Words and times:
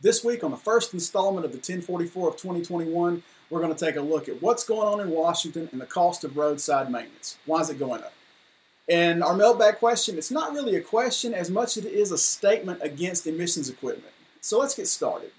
This 0.00 0.22
week, 0.22 0.44
on 0.44 0.52
the 0.52 0.56
first 0.56 0.94
installment 0.94 1.44
of 1.44 1.50
the 1.50 1.58
1044 1.58 2.28
of 2.28 2.36
2021, 2.36 3.20
we're 3.50 3.60
going 3.60 3.74
to 3.74 3.84
take 3.84 3.96
a 3.96 4.00
look 4.00 4.28
at 4.28 4.40
what's 4.40 4.62
going 4.62 4.86
on 4.86 5.00
in 5.00 5.10
Washington 5.10 5.68
and 5.72 5.80
the 5.80 5.86
cost 5.86 6.22
of 6.22 6.36
roadside 6.36 6.88
maintenance. 6.88 7.36
Why 7.46 7.60
is 7.62 7.68
it 7.68 7.80
going 7.80 8.04
up? 8.04 8.12
And 8.88 9.24
our 9.24 9.34
mailbag 9.34 9.78
question, 9.78 10.16
it's 10.16 10.30
not 10.30 10.52
really 10.52 10.76
a 10.76 10.80
question 10.80 11.34
as 11.34 11.50
much 11.50 11.76
as 11.76 11.84
it 11.84 11.92
is 11.92 12.12
a 12.12 12.18
statement 12.18 12.78
against 12.80 13.26
emissions 13.26 13.68
equipment. 13.68 14.12
So 14.40 14.60
let's 14.60 14.76
get 14.76 14.86
started. 14.86 15.32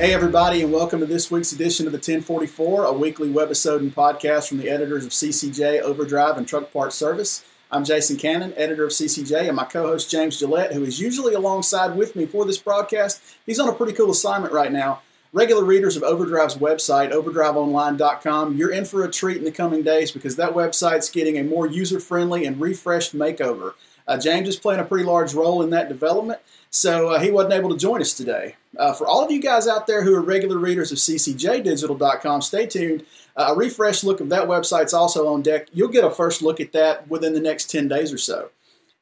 Hey, 0.00 0.14
everybody, 0.14 0.62
and 0.62 0.72
welcome 0.72 1.00
to 1.00 1.06
this 1.06 1.30
week's 1.30 1.52
edition 1.52 1.84
of 1.84 1.92
the 1.92 1.98
1044, 1.98 2.84
a 2.84 2.92
weekly 2.94 3.28
webisode 3.28 3.80
and 3.80 3.94
podcast 3.94 4.48
from 4.48 4.56
the 4.56 4.70
editors 4.70 5.04
of 5.04 5.12
CCJ, 5.12 5.82
Overdrive, 5.82 6.38
and 6.38 6.48
Truck 6.48 6.72
Parts 6.72 6.96
Service. 6.96 7.44
I'm 7.70 7.84
Jason 7.84 8.16
Cannon, 8.16 8.54
editor 8.56 8.84
of 8.84 8.92
CCJ, 8.92 9.48
and 9.48 9.56
my 9.56 9.66
co 9.66 9.88
host 9.88 10.10
James 10.10 10.40
Jaillet, 10.40 10.72
who 10.72 10.84
is 10.84 11.00
usually 11.00 11.34
alongside 11.34 11.96
with 11.96 12.16
me 12.16 12.24
for 12.24 12.46
this 12.46 12.56
broadcast. 12.56 13.20
He's 13.44 13.60
on 13.60 13.68
a 13.68 13.74
pretty 13.74 13.92
cool 13.92 14.10
assignment 14.10 14.54
right 14.54 14.72
now. 14.72 15.02
Regular 15.34 15.64
readers 15.64 15.98
of 15.98 16.02
Overdrive's 16.02 16.56
website, 16.56 17.12
overdriveonline.com, 17.12 18.56
you're 18.56 18.72
in 18.72 18.86
for 18.86 19.04
a 19.04 19.10
treat 19.10 19.36
in 19.36 19.44
the 19.44 19.52
coming 19.52 19.82
days 19.82 20.12
because 20.12 20.36
that 20.36 20.54
website's 20.54 21.10
getting 21.10 21.36
a 21.36 21.44
more 21.44 21.66
user 21.66 22.00
friendly 22.00 22.46
and 22.46 22.58
refreshed 22.58 23.14
makeover. 23.14 23.74
Uh, 24.10 24.18
James 24.18 24.48
is 24.48 24.56
playing 24.56 24.80
a 24.80 24.84
pretty 24.84 25.04
large 25.04 25.34
role 25.34 25.62
in 25.62 25.70
that 25.70 25.88
development, 25.88 26.40
so 26.68 27.10
uh, 27.10 27.20
he 27.20 27.30
wasn't 27.30 27.54
able 27.54 27.70
to 27.70 27.76
join 27.76 28.00
us 28.00 28.12
today. 28.12 28.56
Uh, 28.76 28.92
for 28.92 29.06
all 29.06 29.24
of 29.24 29.30
you 29.30 29.40
guys 29.40 29.68
out 29.68 29.86
there 29.86 30.02
who 30.02 30.12
are 30.12 30.20
regular 30.20 30.58
readers 30.58 30.90
of 30.90 30.98
ccjdigital.com, 30.98 32.42
stay 32.42 32.66
tuned. 32.66 33.06
Uh, 33.36 33.52
a 33.54 33.56
refresh 33.56 34.02
look 34.02 34.18
of 34.18 34.28
that 34.28 34.48
website's 34.48 34.92
also 34.92 35.28
on 35.32 35.42
deck. 35.42 35.68
You'll 35.72 35.90
get 35.90 36.02
a 36.02 36.10
first 36.10 36.42
look 36.42 36.58
at 36.58 36.72
that 36.72 37.06
within 37.08 37.34
the 37.34 37.40
next 37.40 37.70
10 37.70 37.86
days 37.86 38.12
or 38.12 38.18
so. 38.18 38.50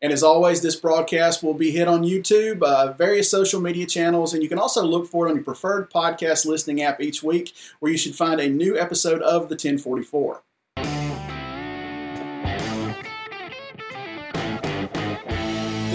And 0.03 0.13
as 0.13 0.23
always, 0.23 0.61
this 0.61 0.77
broadcast 0.77 1.43
will 1.43 1.55
be 1.55 1.71
hit 1.71 1.89
on 1.89 2.05
YouTube, 2.05 2.63
uh, 2.63 2.93
various 2.93 3.31
social 3.31 3.63
media 3.63 3.87
channels, 3.87 4.35
and 4.35 4.43
you 4.43 4.49
can 4.51 4.59
also 4.59 4.85
look 4.85 5.07
for 5.07 5.27
it 5.27 5.31
on 5.31 5.37
your 5.37 5.45
preferred 5.45 5.91
podcast 5.91 6.45
listening 6.45 6.83
app 6.83 7.01
each 7.01 7.23
week, 7.23 7.55
where 7.81 7.91
you 7.91 7.97
should 7.97 8.15
find 8.15 8.43
a 8.43 8.49
new 8.51 8.79
episode 8.79 9.23
of 9.23 9.49
the 9.49 9.55
1044. 9.55 10.43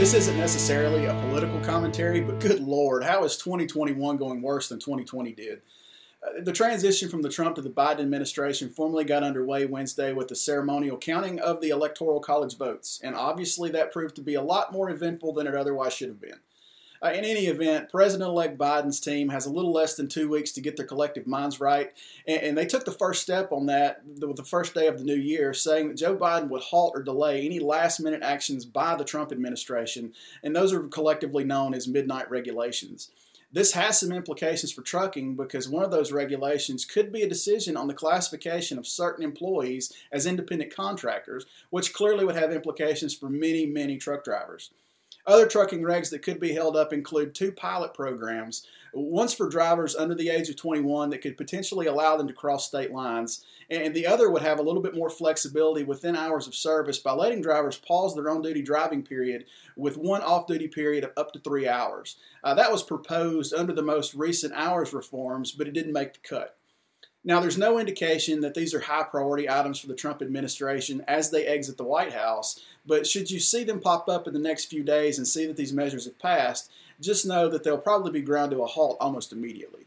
This 0.04 0.14
isn't 0.16 0.38
necessarily 0.38 1.06
a 1.06 1.14
political 1.14 1.62
commentary, 1.62 2.20
but 2.20 2.42
good 2.42 2.59
lord, 2.59 3.06
how 3.06 3.23
is 3.23 3.38
2021 3.38 4.18
going 4.18 4.42
worse 4.42 4.68
than 4.68 4.78
2020 4.78 5.32
did? 5.32 5.62
Uh, 6.22 6.42
the 6.44 6.52
transition 6.52 7.08
from 7.08 7.22
the 7.22 7.30
Trump 7.30 7.56
to 7.56 7.62
the 7.62 7.70
Biden 7.70 8.02
administration 8.02 8.68
formally 8.68 9.06
got 9.06 9.23
underway 9.23 9.66
Wednesday 9.66 10.12
with 10.12 10.28
the 10.28 10.36
ceremonial 10.36 10.98
counting 10.98 11.40
of 11.40 11.62
the 11.62 11.70
Electoral 11.70 12.20
College 12.20 12.58
votes, 12.58 13.00
and 13.02 13.16
obviously 13.16 13.72
that 13.72 13.94
proved 13.94 14.18
to 14.18 14.22
be 14.22 14.34
a 14.34 14.42
lot 14.42 14.73
more 14.73 14.90
eventful 14.90 15.32
than 15.32 15.48
it 15.48 15.56
otherwise 15.56 15.94
should 15.94 16.10
have 16.10 16.20
been. 16.20 16.42
Uh, 17.04 17.12
in 17.12 17.26
any 17.26 17.48
event, 17.48 17.90
President 17.90 18.30
elect 18.30 18.58
Biden's 18.58 19.02
team 19.02 19.28
has 19.28 19.46
a 19.46 19.52
little 19.52 19.73
less 19.73 19.96
than 19.96 20.08
two 20.08 20.30
weeks 20.30 20.54
to 20.54 20.62
get 20.62 20.78
their 20.78 20.86
collective 20.86 21.28
minds 21.28 21.60
right, 21.60 21.92
and, 22.26 22.42
and 22.42 22.58
they 22.58 22.66
took 22.66 22.86
the 22.86 22.94
first 22.94 23.22
step 23.22 23.52
on 23.52 23.66
that 23.66 24.02
with 24.06 24.38
the 24.38 24.44
first 24.45 24.73
day 24.73 24.88
of 24.88 24.98
the 24.98 25.04
new 25.04 25.16
year, 25.16 25.54
saying 25.54 25.90
that 25.90 25.98
Joe 25.98 26.16
Biden 26.16 26.48
would 26.48 26.62
halt 26.62 26.94
or 26.95 27.04
delay 27.04 27.45
any 27.45 27.60
last 27.60 28.00
minute 28.00 28.23
actions 28.23 28.64
by 28.64 28.95
the 28.95 29.04
Trump 29.04 29.34
administration, 29.34 30.14
and 30.44 30.56
those 30.56 30.72
are 30.72 30.88
collectively 30.88 31.44
known 31.44 31.73
as 31.73 31.90
midnight 31.90 32.32
regulations. 32.32 33.12
This 33.52 33.73
has 33.73 34.00
some 34.00 34.14
implications 34.14 34.72
for 34.72 34.82
trucking 34.82 35.36
because 35.36 35.67
one 35.67 35.84
of 35.84 35.92
those 35.92 36.14
regulations 36.14 36.86
could 36.86 37.12
be 37.12 37.22
a 37.22 37.30
decision 37.30 37.76
on 37.76 37.88
the 37.88 37.94
classification 37.94 38.80
of 38.80 38.88
certain 38.88 39.26
employees 39.26 39.92
as 40.12 40.26
independent 40.26 40.73
contractors, 40.73 41.45
which 41.70 41.94
clearly 41.94 42.23
would 42.23 42.38
have 42.38 42.52
implications 42.52 43.14
for 43.14 43.30
many, 43.30 43.66
many 43.66 43.98
truck 43.98 44.23
drivers. 44.23 44.72
Other 45.26 45.48
trucking 45.48 45.82
regs 45.82 46.10
that 46.10 46.22
could 46.22 46.40
be 46.40 46.54
held 46.54 46.76
up 46.76 46.92
include 46.92 47.34
two 47.34 47.52
pilot 47.52 47.94
programs. 47.94 48.67
One's 48.94 49.34
for 49.34 49.50
drivers 49.50 49.95
under 49.95 50.14
the 50.14 50.30
age 50.30 50.50
of 50.50 50.56
21 50.58 51.10
that 51.10 51.22
could 51.22 51.38
potentially 51.38 51.88
allow 51.88 52.16
them 52.17 52.28
to 52.28 52.34
cross 52.34 52.67
state 52.67 52.92
lines, 52.92 53.44
and 53.70 53.95
the 53.95 54.06
other 54.06 54.30
would 54.30 54.44
have 54.44 54.60
a 54.60 54.62
little 54.62 54.82
bit 54.82 54.95
more 54.95 55.10
flexibility 55.10 55.83
within 55.83 56.16
hours 56.16 56.45
of 56.45 56.54
service 56.54 57.00
by 57.00 57.14
letting 57.14 57.42
drivers 57.42 57.78
pause 57.78 58.14
their 58.14 58.30
on 58.30 58.42
duty 58.42 58.62
driving 58.62 59.02
period 59.02 59.45
with 59.76 59.98
one 59.98 60.22
off 60.22 60.45
duty 60.45 60.67
period 60.67 61.04
of 61.04 61.12
up 61.17 61.32
to 61.32 61.39
three 61.39 61.67
hours. 61.67 62.17
Uh, 62.44 62.54
that 62.54 62.72
was 62.72 62.83
proposed 62.83 63.54
under 63.54 63.73
the 63.73 63.82
most 63.82 64.14
recent 64.14 64.54
hours 64.54 64.94
reforms, 64.94 65.52
but 65.54 65.67
it 65.67 65.73
didn't 65.73 65.94
make 65.94 66.14
the 66.14 66.20
cut. 66.20 66.58
Now, 67.26 67.39
there's 67.39 67.58
no 67.58 67.80
indication 67.80 68.42
that 68.42 68.54
these 68.54 68.73
are 68.73 68.82
high 68.82 69.04
priority 69.04 69.50
items 69.50 69.80
for 69.80 69.88
the 69.88 69.95
Trump 69.95 70.22
administration 70.22 71.04
as 71.08 71.32
they 71.32 71.45
exit 71.45 71.78
the 71.78 71.86
White 71.86 72.14
House, 72.14 72.60
but 72.86 73.08
should 73.08 73.32
you 73.32 73.39
see 73.39 73.64
them 73.64 73.80
pop 73.80 74.10
up 74.10 74.28
in 74.28 74.34
the 74.34 74.39
next 74.39 74.66
few 74.66 74.84
days 74.84 75.17
and 75.17 75.28
see 75.28 75.45
that 75.45 75.56
these 75.56 75.72
measures 75.72 76.04
have 76.04 76.20
passed, 76.20 76.70
just 77.00 77.26
know 77.26 77.48
that 77.48 77.64
they'll 77.64 77.78
probably 77.78 78.12
be 78.12 78.22
ground 78.22 78.52
to 78.52 78.62
a 78.62 78.67
halt 78.67 78.98
almost 79.00 79.32
immediately. 79.32 79.86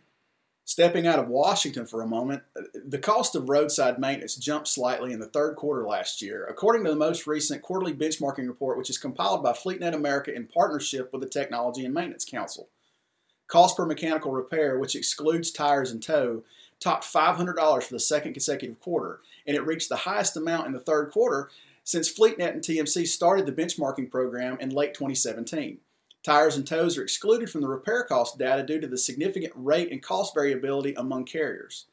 Stepping 0.65 1.07
out 1.07 1.21
of 1.21 1.29
Washington 1.29 1.87
for 1.87 2.03
a 2.03 2.09
moment, 2.09 2.43
the 2.75 2.99
cost 2.99 3.37
of 3.37 3.49
roadside 3.49 4.01
maintenance 4.01 4.35
jumped 4.35 4.67
slightly 4.67 5.13
in 5.13 5.21
the 5.21 5.27
third 5.27 5.55
quarter 5.55 5.87
last 5.87 6.21
year, 6.21 6.45
according 6.47 6.83
to 6.85 6.91
the 6.91 6.97
most 6.97 7.27
recent 7.27 7.63
quarterly 7.63 7.93
benchmarking 7.93 8.49
report, 8.49 8.77
which 8.77 8.91
is 8.91 8.99
compiled 8.99 9.45
by 9.45 9.53
FleetNet 9.53 9.95
America 9.95 10.35
in 10.35 10.47
partnership 10.47 11.13
with 11.13 11.23
the 11.23 11.29
Technology 11.29 11.85
and 11.85 11.95
Maintenance 11.95 12.25
Council. 12.25 12.69
Cost 13.49 13.77
per 13.77 13.87
mechanical 13.87 14.33
repair, 14.33 14.79
which 14.79 14.97
excludes 14.97 15.51
tires 15.51 15.91
and 15.91 16.03
tow, 16.03 16.43
topped 16.81 17.05
$500 17.05 17.83
for 17.83 17.93
the 17.93 18.01
second 18.01 18.33
consecutive 18.33 18.81
quarter, 18.81 19.21
and 19.47 19.57
it 19.57 19.65
reached 19.65 19.89
the 19.89 19.97
highest 19.97 20.37
amount 20.37 20.67
in 20.67 20.73
the 20.73 20.81
third 20.81 21.11
quarter 21.11 21.51
since 21.85 22.13
FleetNet 22.13 22.53
and 22.53 22.63
TMC 22.63 23.07
started 23.07 23.47
the 23.47 23.53
benchmarking 23.53 24.11
program 24.11 24.59
in 24.61 24.71
late 24.71 24.93
2017. 24.95 25.79
Tires 26.25 26.57
and 26.57 26.67
tows 26.67 26.99
are 26.99 27.03
excluded 27.03 27.49
from 27.49 27.61
the 27.61 27.69
repair 27.69 28.03
cost 28.03 28.37
data 28.37 28.65
due 28.65 28.81
to 28.81 28.89
the 28.89 28.99
significant 28.99 29.53
rate 29.55 29.93
and 29.93 30.03
cost 30.03 30.35
variability 30.35 30.93
among 30.95 31.25
carriers. 31.25 31.87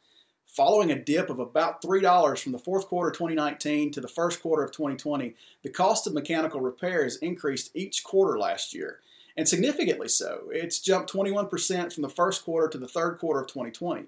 Following 0.47 0.91
a 0.91 0.99
dip 0.99 1.29
of 1.29 1.37
about 1.37 1.83
$3 1.83 2.39
from 2.39 2.51
the 2.51 2.59
fourth 2.59 2.87
quarter 2.87 3.11
2019 3.11 3.91
to 3.91 4.01
the 4.01 4.07
first 4.07 4.41
quarter 4.41 4.63
of 4.63 4.71
2020, 4.71 5.35
the 5.61 5.69
cost 5.69 6.07
of 6.07 6.13
mechanical 6.13 6.61
repairs 6.61 7.17
increased 7.17 7.69
each 7.75 8.03
quarter 8.03 8.39
last 8.39 8.73
year, 8.73 9.01
and 9.35 9.47
significantly 9.47 10.07
so. 10.07 10.49
It's 10.51 10.79
jumped 10.79 11.11
21% 11.11 11.93
from 11.93 12.03
the 12.03 12.09
first 12.09 12.43
quarter 12.43 12.67
to 12.69 12.77
the 12.77 12.87
third 12.87 13.17
quarter 13.19 13.41
of 13.41 13.47
2020. 13.47 14.05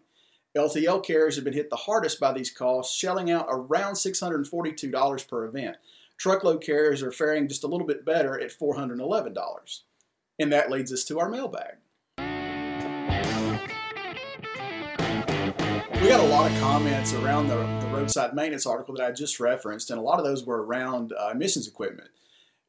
LTL 0.56 1.04
carriers 1.04 1.36
have 1.36 1.44
been 1.44 1.54
hit 1.54 1.70
the 1.70 1.76
hardest 1.76 2.20
by 2.20 2.32
these 2.32 2.52
costs, 2.52 2.96
shelling 2.96 3.30
out 3.30 3.48
around 3.50 3.96
$642 3.96 5.28
per 5.28 5.46
event. 5.46 5.78
Truckload 6.18 6.64
carriers 6.64 7.04
are 7.04 7.12
faring 7.12 7.50
just 7.50 7.66
a 7.66 7.68
little 7.68 7.86
bit 7.86 8.06
better 8.06 8.40
at 8.40 8.58
$411. 8.58 9.82
And 10.40 10.52
that 10.54 10.72
leads 10.72 10.94
us 10.94 11.04
to 11.06 11.20
our 11.20 11.30
mailbag. 11.30 11.76
We 16.02 16.12
got 16.12 16.20
a 16.20 16.28
lot 16.28 16.52
of 16.52 16.58
comments 16.60 17.14
around 17.14 17.48
the, 17.48 17.56
the 17.56 17.88
roadside 17.88 18.34
maintenance 18.34 18.66
article 18.66 18.96
that 18.96 19.06
I 19.06 19.12
just 19.12 19.40
referenced, 19.40 19.90
and 19.90 20.00
a 20.00 20.04
lot 20.04 20.20
of 20.20 20.26
those 20.26 20.46
were 20.46 20.64
around 20.64 21.12
uh, 21.14 21.32
emissions 21.34 21.68
equipment. 21.68 22.10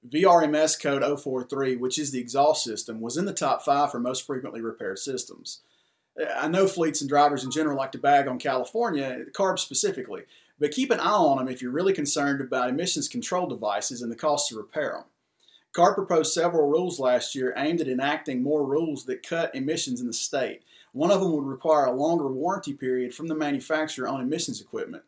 VRMS 0.08 0.80
code 0.80 1.02
043, 1.02 1.76
which 1.76 1.98
is 1.98 2.10
the 2.10 2.20
exhaust 2.20 2.64
system, 2.64 3.00
was 3.00 3.16
in 3.16 3.24
the 3.24 3.32
top 3.32 3.62
five 3.62 3.90
for 3.90 3.98
most 3.98 4.26
frequently 4.26 4.60
repaired 4.60 4.98
systems. 4.98 5.60
Uh, 6.20 6.26
I 6.36 6.48
know 6.48 6.66
fleets 6.66 7.00
and 7.00 7.08
drivers 7.08 7.44
in 7.44 7.50
general 7.50 7.76
like 7.76 7.92
to 7.92 7.98
bag 7.98 8.28
on 8.28 8.38
California, 8.38 9.24
CARB 9.32 9.58
specifically, 9.58 10.22
but 10.58 10.70
keep 10.70 10.90
an 10.90 11.00
eye 11.00 11.10
on 11.10 11.38
them 11.38 11.48
if 11.48 11.60
you're 11.60 11.72
really 11.72 11.92
concerned 11.92 12.40
about 12.40 12.70
emissions 12.70 13.08
control 13.08 13.46
devices 13.46 14.02
and 14.02 14.10
the 14.10 14.16
cost 14.16 14.48
to 14.48 14.56
repair 14.56 14.92
them. 14.92 15.04
CARB 15.74 15.94
proposed 15.94 16.32
several 16.32 16.68
rules 16.68 16.98
last 16.98 17.34
year 17.34 17.52
aimed 17.56 17.80
at 17.80 17.88
enacting 17.88 18.42
more 18.42 18.64
rules 18.64 19.04
that 19.04 19.26
cut 19.26 19.54
emissions 19.54 20.00
in 20.00 20.06
the 20.06 20.12
state. 20.12 20.62
One 20.92 21.10
of 21.10 21.20
them 21.20 21.32
would 21.32 21.44
require 21.44 21.84
a 21.84 21.92
longer 21.92 22.28
warranty 22.28 22.72
period 22.72 23.14
from 23.14 23.26
the 23.26 23.34
manufacturer 23.34 24.08
on 24.08 24.22
emissions 24.22 24.62
equipment. 24.62 25.02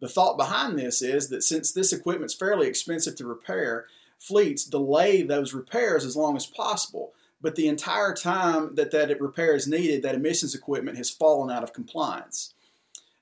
The 0.00 0.08
thought 0.08 0.36
behind 0.36 0.78
this 0.78 1.00
is 1.00 1.28
that 1.28 1.42
since 1.42 1.72
this 1.72 1.92
equipment 1.92 2.30
is 2.30 2.36
fairly 2.36 2.66
expensive 2.66 3.16
to 3.16 3.26
repair, 3.26 3.86
fleets 4.20 4.64
delay 4.64 5.22
those 5.22 5.52
repairs 5.52 6.04
as 6.04 6.14
long 6.14 6.36
as 6.36 6.46
possible 6.46 7.12
but 7.42 7.56
the 7.56 7.68
entire 7.68 8.14
time 8.14 8.74
that 8.74 8.90
that 8.90 9.20
repair 9.20 9.54
is 9.54 9.66
needed, 9.66 10.02
that 10.02 10.14
emissions 10.14 10.54
equipment 10.54 10.98
has 10.98 11.10
fallen 11.10 11.54
out 11.54 11.62
of 11.62 11.72
compliance. 11.72 12.54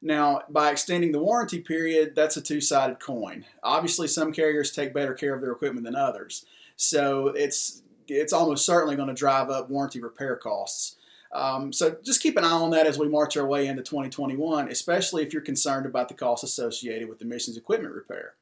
Now, 0.01 0.43
by 0.49 0.71
extending 0.71 1.13
the 1.13 1.23
warranty 1.23 1.61
period, 1.61 2.15
that's 2.15 2.37
a 2.37 2.43
two 2.43 2.61
sided 2.61 3.01
coin. 3.01 3.45
Obviously, 3.63 4.09
some 4.09 4.33
carriers 4.33 4.71
take 4.71 4.95
better 4.95 5.15
care 5.15 5.35
of 5.35 5.41
their 5.41 5.53
equipment 5.53 5.85
than 5.85 5.97
others. 5.97 6.47
So 6.77 7.29
it's, 7.29 7.83
it's 8.07 8.33
almost 8.33 8.65
certainly 8.65 8.97
going 8.97 9.09
to 9.09 9.15
drive 9.15 9.51
up 9.51 9.71
warranty 9.71 10.01
repair 10.01 10.37
costs. 10.37 10.97
Um, 11.33 11.73
so 11.73 11.97
just 12.05 12.23
keep 12.23 12.37
an 12.37 12.45
eye 12.45 12.51
on 12.51 12.71
that 12.71 12.87
as 12.87 12.99
we 12.99 13.09
march 13.09 13.37
our 13.37 13.47
way 13.47 13.67
into 13.67 13.83
2021, 13.83 14.71
especially 14.71 15.25
if 15.25 15.33
you're 15.33 15.43
concerned 15.43 15.85
about 15.85 16.09
the 16.09 16.15
costs 16.15 16.45
associated 16.45 17.09
with 17.09 17.21
emissions 17.21 17.57
equipment 17.57 17.95
repair. 17.95 18.35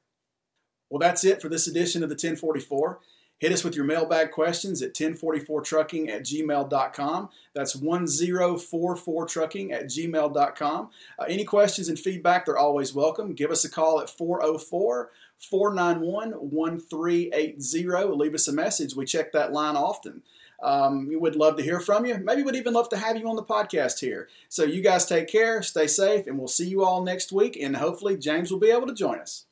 Well, 0.91 1.00
that's 1.00 1.25
it 1.25 1.43
for 1.43 1.49
this 1.49 1.67
edition 1.67 2.03
of 2.03 2.09
the 2.09 2.15
1044. 2.15 3.00
Hit 3.38 3.53
us 3.53 3.62
with 3.62 3.77
your 3.77 3.85
mailbag 3.85 4.31
questions 4.31 4.81
at 4.81 4.94
1044trucking 4.94 6.09
at 6.09 6.23
gmail.com. 6.23 7.29
That's 7.55 7.77
1044trucking 7.77 9.73
at 9.73 9.85
gmail.com. 9.85 10.91
Uh, 11.19 11.25
any 11.29 11.44
questions 11.44 11.91
and 11.91 11.99
feedback, 11.99 12.47
they're 12.47 12.56
always 12.56 12.94
welcome. 12.94 13.35
Give 13.35 13.50
us 13.50 13.65
a 13.65 13.71
call 13.71 14.00
at 14.00 14.09
404 14.09 15.11
491 15.38 16.31
1380. 16.31 18.17
Leave 18.17 18.35
us 18.35 18.49
a 18.49 18.53
message. 18.53 18.94
We 18.94 19.05
check 19.05 19.32
that 19.32 19.53
line 19.53 19.77
often. 19.77 20.23
Um, 20.62 21.06
we 21.06 21.17
would 21.17 21.37
love 21.37 21.59
to 21.59 21.62
hear 21.62 21.81
from 21.81 22.06
you. 22.06 22.17
Maybe 22.17 22.43
we'd 22.43 22.56
even 22.56 22.73
love 22.73 22.89
to 22.89 22.97
have 22.97 23.19
you 23.19 23.29
on 23.29 23.37
the 23.37 23.44
podcast 23.44 24.00
here. 24.00 24.29
So 24.49 24.65
you 24.65 24.81
guys 24.81 25.05
take 25.05 25.29
care, 25.29 25.62
stay 25.62 25.87
safe, 25.87 26.27
and 26.27 26.39
we'll 26.39 26.49
see 26.49 26.67
you 26.67 26.82
all 26.82 27.03
next 27.03 27.32
week. 27.32 27.59
And 27.61 27.77
hopefully, 27.77 28.17
James 28.17 28.50
will 28.50 28.59
be 28.59 28.71
able 28.71 28.87
to 28.87 28.94
join 28.94 29.19
us. 29.19 29.44